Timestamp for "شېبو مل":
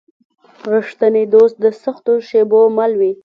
2.27-2.91